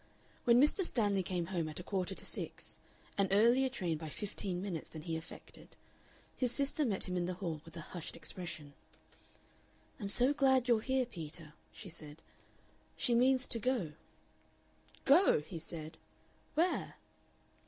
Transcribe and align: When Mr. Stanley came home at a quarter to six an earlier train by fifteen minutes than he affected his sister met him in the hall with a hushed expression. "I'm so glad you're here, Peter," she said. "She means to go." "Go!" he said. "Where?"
When 0.45 0.59
Mr. 0.59 0.83
Stanley 0.83 1.21
came 1.21 1.45
home 1.53 1.69
at 1.69 1.79
a 1.79 1.83
quarter 1.83 2.15
to 2.15 2.25
six 2.25 2.79
an 3.19 3.27
earlier 3.29 3.69
train 3.69 3.99
by 3.99 4.09
fifteen 4.09 4.59
minutes 4.59 4.89
than 4.89 5.03
he 5.03 5.15
affected 5.15 5.75
his 6.35 6.51
sister 6.51 6.85
met 6.85 7.03
him 7.03 7.15
in 7.17 7.27
the 7.27 7.35
hall 7.35 7.61
with 7.63 7.77
a 7.77 7.81
hushed 7.81 8.15
expression. 8.15 8.73
"I'm 9.99 10.09
so 10.09 10.33
glad 10.33 10.67
you're 10.67 10.81
here, 10.81 11.05
Peter," 11.05 11.53
she 11.71 11.87
said. 11.87 12.23
"She 12.97 13.13
means 13.13 13.47
to 13.49 13.59
go." 13.59 13.93
"Go!" 15.05 15.41
he 15.41 15.59
said. 15.59 15.99
"Where?" 16.55 16.95